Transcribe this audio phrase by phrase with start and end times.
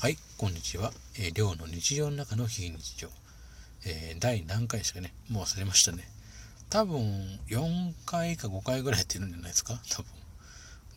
[0.00, 0.92] はい、こんにちは。
[1.18, 3.08] えー、寮の日常の中の非日常。
[3.84, 5.12] えー、第何回ですかね。
[5.28, 6.08] もう忘れましたね。
[6.70, 7.00] 多分、
[7.48, 9.74] 4回か5回ぐらいやってるんじゃないですか。
[9.90, 10.06] 多分。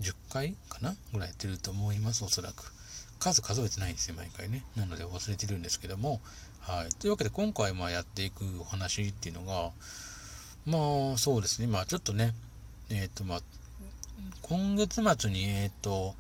[0.01, 2.71] 10回かなぐらいやってると思います、おそらく。
[3.17, 4.63] 数数えてないんですよ、毎回ね。
[4.75, 6.21] なので忘れてるんですけども。
[6.59, 6.89] はい。
[6.99, 9.71] というわけで、今回まあやっていくお話っていうのが、
[10.67, 11.65] まあ、そうですね。
[11.65, 12.35] まあ、ちょっとね、
[12.91, 13.41] えっ、ー、と、まあ、
[14.43, 16.13] 今月末に、えっ、ー、と、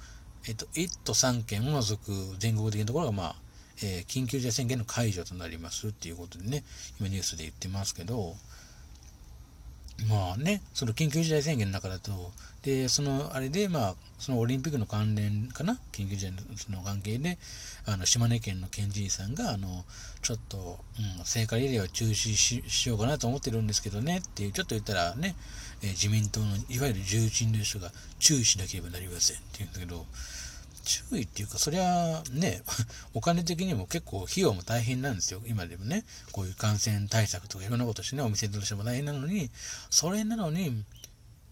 [0.47, 3.35] えっと、1都3県を除く全国的なところが、まあ、
[3.83, 6.63] えー、緊急事態宣言の解除となりますっていうことでね、
[6.99, 8.35] 今ニュースで言ってますけど、
[10.07, 12.11] まあね、その緊急事態宣言の中だと、
[12.63, 17.37] で、そのあれで、まあ、そのオリンピックの関連かな、緊急事態の関係で、
[17.85, 19.83] あの島根県の県知事さんが、あの、
[20.21, 20.79] ちょっと、
[21.19, 25.35] うん、聖火リレーを中止しようかなと思ってるんですけどねっていう、ちょっと言ったらね、
[25.81, 30.05] えー、自民党のいわゆる重鎮の人が注意しなければなりませんって言うんだけど、
[30.81, 32.61] 注意っていうか、そりゃね、
[33.13, 35.41] お金的にも結構費用も大変なんですよ。
[35.47, 39.49] 今でもね、こういう感染対策とかいろんなことしてね、お店としても大変なのに、
[39.89, 40.83] それなのに、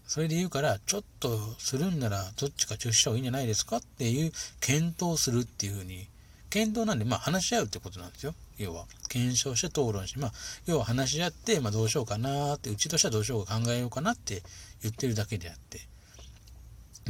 [0.06, 3.76] それで言うから、ちょっとするんならどっちか中止した方がいいんじゃないですか？
[3.76, 6.08] っていう検討するっていうふうに、
[6.50, 8.34] 検討なんで、まあ話し合うってことなんですよ。
[8.58, 10.32] 要は、検証して討論して、まあ、
[10.66, 14.42] 要は話し合って、まあどうしようかなって、うちとしてはどうしようか考えようかなって
[14.82, 15.86] 言ってるだけであって、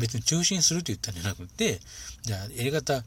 [0.01, 1.81] 別に中心すると言ったんじゃなくて、
[2.23, 3.03] じゃあやり方、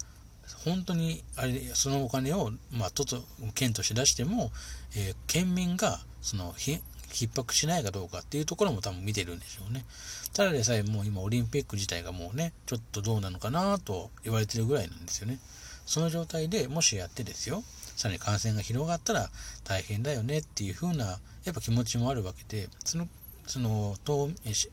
[0.66, 3.22] 本当にあれそのお金を、まあ、とと
[3.54, 4.52] 県として出しても、
[4.96, 9.86] えー、県民がそのひ逼迫しないかどうかっていうところも多分見てるんでしょうね。
[10.34, 15.40] ただでさえもう今オリンピック自体がもうね、ちょっとどうなのかなと言われてるぐらいなんですよね。
[15.86, 17.64] その状態でもしやってですよ、
[17.96, 19.30] さらに感染が広がったら
[19.64, 23.08] 大変だよねっていう風なやっぱ気持ちもあるわけで、その、
[23.46, 23.96] その、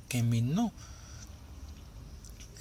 [0.09, 0.73] 県民の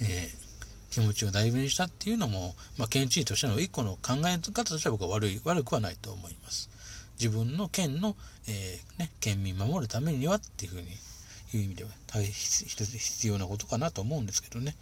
[0.02, 6.70] えー、気持ちを代弁したっていうのも、まあ、県知事としての一個の考え方としては僕は悪い、悪くはないと思います。
[7.18, 8.16] 自分の県の、
[8.48, 10.88] えー、ね、県民守るためにはっていうふうに、
[11.52, 14.76] いう意味では大必要なことかなと思うんですけどね。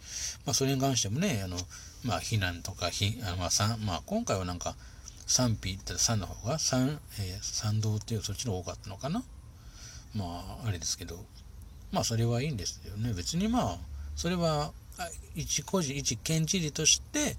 [0.45, 1.57] まあ、それに関してもね、あの、
[2.03, 4.75] まあ、避難とか、ひあまあ、まあ、今回はなんか、
[5.25, 9.23] 賛否って3の方が3、えー、賛同っていうそっちの方が多かったのかな。
[10.15, 11.23] まあ、あれですけど、
[11.91, 13.13] まあ、それはいいんですよね。
[13.13, 13.77] 別にまあ、
[14.15, 14.71] それは
[15.35, 17.35] 一個人、一県知事として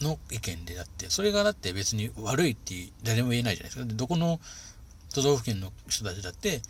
[0.00, 3.94] の意見であって、それがだって別に悪いって誰も言えないじゃないですか。
[3.94, 4.40] どこの
[5.14, 6.60] 都道府県の人たちだって、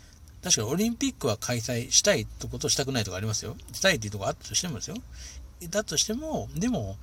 [0.43, 3.55] 確かにオリンピックは開催したいってことしたくないとかありますよ。
[3.71, 4.97] したいっていうとこあったとしてもですよ。
[5.69, 6.97] だとしても、でも、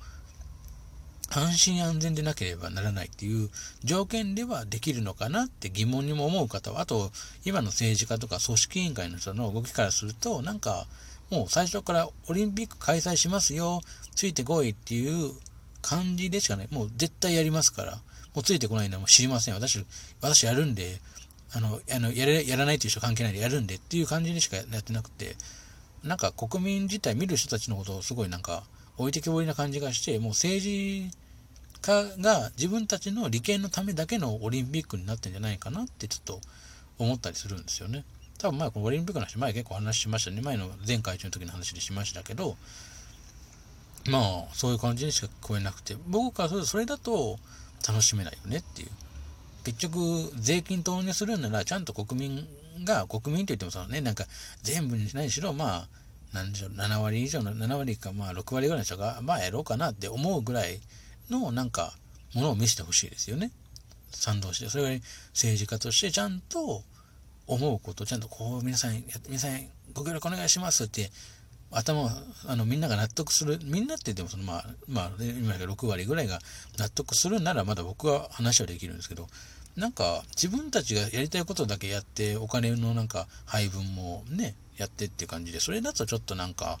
[1.33, 3.49] 安心安全でなければならないっていう
[3.83, 7.11] 条件ではできるのかなって疑問にも思う方は、あと、
[7.45, 10.85] 今の政治家とか組織委員会の人の動きからすると、なんか、
[11.31, 13.81] もう最初からオリンピック開催しますよ、
[14.15, 15.31] ついてこいっていう
[15.81, 16.67] 感じでしかない。
[16.71, 18.01] もう絶対やりますから。
[18.33, 19.55] もうついてこないのはもう知りません。
[19.55, 19.85] 私、
[20.21, 21.01] 私やるんで、
[21.53, 25.35] あの、あのやれやらないっていう人関係ないでやるんでっていう感じでしかやってなくて、
[26.03, 28.63] なんか国民自体見る人たちのことをすごいなんか
[28.97, 31.11] 置いてけぼりな感じがして、もう政治
[31.81, 36.41] 家が自分たちの利権のためだけのオリンピックになってんじゃないかなってちょっと
[36.99, 38.05] 思ったりするんですよね。
[38.41, 40.41] 多分前このオリンピックの話前結構話しましたね。
[40.41, 42.57] 前の前回中の時の話でしましたけど
[44.09, 45.95] まあそういう感じにしか聞こえなくて。
[46.07, 47.37] 僕からするとそれだと
[47.87, 48.89] 楽しめないよねっていう。
[49.63, 52.47] 結局税金投入するならちゃんと国民
[52.83, 54.01] が国民といってもそのね。
[54.01, 54.25] なんか
[54.63, 55.87] 全部にしないしろまあ
[56.33, 60.79] 何でしょう7割以上の7割かまあ6割ぐらいの人がまあやろうかなって思うぐらい
[61.29, 61.93] のなんか
[62.33, 63.51] ものを見せてほしいですよね。
[64.09, 66.83] 賛同してそれが政治家としてちゃんと
[67.53, 69.51] 思うことちゃんとこう皆さん皆さん
[69.93, 71.11] ご協力お願いしますって
[71.69, 72.09] 頭
[72.47, 76.39] あのみんなが納得するみんなって言ってもそのまあまあ今6割ぐらいが
[76.77, 79.27] 納得するならまだ僕は話はできるんですけど
[79.75, 86.79] なんか自分たちがやりたいことだけやってお金のなんか配分もねやってって感じでそれだとちょっとなんか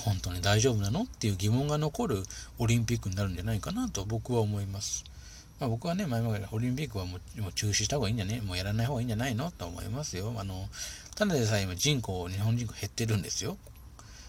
[0.00, 1.02] 本当に大丈夫なの？
[1.02, 2.22] っていう疑問が残る
[2.58, 5.04] オリンピックになるんじゃないかなと僕は思います。
[5.60, 8.40] まあ、僕はね、前々からオリンピックはもう中止した方がいいんじゃね？
[8.40, 9.50] もうやらない方がいいんじゃないの？
[9.52, 10.34] と思いますよ。
[10.36, 10.68] あの、
[11.14, 13.56] ただでさえ今人口、日本人口減ってるんですよ。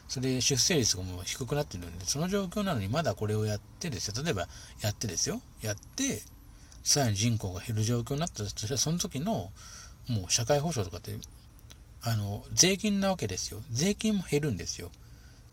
[0.07, 4.23] それで出生率がもう低くなってるんで、その状況なのにまだこれをやってですよ。
[4.23, 4.47] 例えば
[4.81, 5.41] やってですよ。
[5.61, 6.21] やって、
[6.83, 9.51] さらに人口が減る状況になったとしたら、その時の
[10.07, 11.17] もう社会保障とかって、
[12.03, 13.61] あの、税金なわけですよ。
[13.71, 14.91] 税金も減るんですよ。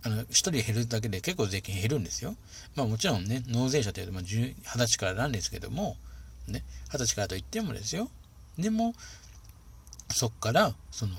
[0.05, 2.35] あの、一人減るだけで結構税金減るんですよ。
[2.75, 5.97] まあもちろんね、納税者というと、まあ、二十歳からなんですけども、
[6.49, 8.09] ね、二十歳からと言ってもですよ。
[8.59, 8.95] でも、
[10.11, 11.15] そっから、その、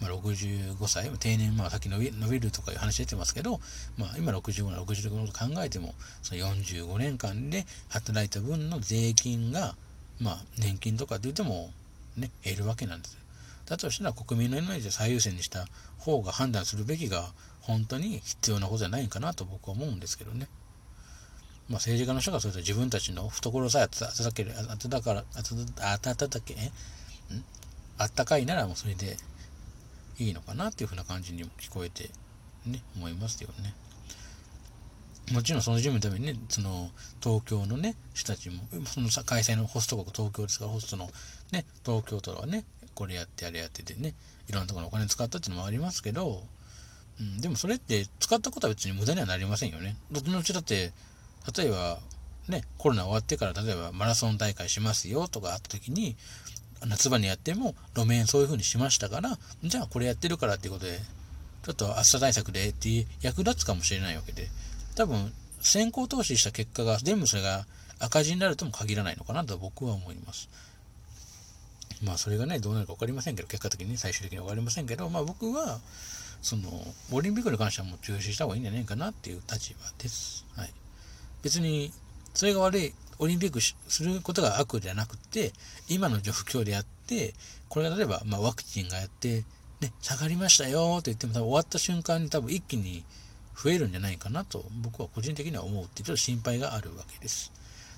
[0.00, 3.60] まあ、65歳、定年、まあ、先伸び伸びるとかいう話出てますけど、
[3.98, 9.74] まあ、今65、65のと考えても、その45年間で働いた分の税金が、
[10.20, 11.70] まあ、年金とかって言っても、
[12.16, 13.18] ね、減るわけなんです。
[13.66, 15.66] だとしたら国民の命を最優先にした
[15.98, 20.48] 方が判断するべきが本当に必要なことじゃないかなと僕は思うんですけどね。
[21.68, 26.56] まあ、政治家の人がそれと自分たちの懐さえ温ける、温か、温け、
[27.98, 29.16] あったかいならもうそれで
[30.18, 32.10] いいのかなっていうふうな感じにも聞こえて
[32.66, 33.74] ね、思いますよね。
[35.32, 36.90] もちろんその準備のためにね、その
[37.22, 41.08] 東京のね、人たちも、その開催のホスト国東京ですから、ホストの
[41.52, 42.64] ね、東京都はね、
[42.94, 44.14] これやってあれやっててね、
[44.48, 46.42] いろんなところにお金使ったっていうのもありますけど、
[47.20, 49.96] うん、でもそれって使ったことは別に無駄にはなりませんよね。
[50.10, 50.92] どっちのうちだって、
[51.56, 51.98] 例えば、
[52.48, 56.16] ね、コロナ終わってから例えばマラソン大会しますよとかあった時に、
[56.86, 60.98] 夏場にやっても路面そういう風にしましたから、じゃあこれやってるからっていうことで、
[61.62, 64.48] ちょっと暑さ対策でって役立つかもしれないわけで、
[64.96, 67.66] 多分先行投資した結果が全部それが
[67.98, 70.48] 赤字になるとも限らないのかなと僕は思います。
[72.02, 75.80] まあそれがね、どうなるか分かりませんけど、結果的に、最終的に分かりませんけど、まあ僕は、
[76.42, 76.68] その、
[77.12, 80.44] オリンピックに関してはもう中止した方がいいんじゃないかなっていう立場です。
[80.56, 80.72] はい。
[81.42, 81.92] 別に、
[82.34, 85.52] それが悪い、オリンピックすることが悪じゃなくて、
[85.88, 87.34] 今の状況でやって、
[87.68, 89.44] これが例えば、まあ、ワクチンがやって、
[89.80, 93.04] ね、下がりましたよって言っても、多分終わった瞬間に多分一気に
[93.56, 97.52] 増えるんじゃないかなと、僕は個人的には思うっていうちょっと心配があるわけです。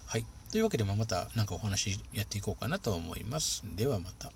[0.06, 0.26] はい。
[0.50, 3.62] というわけで、また何かお話やっていこうかなと思います。
[3.76, 4.32] ではまた。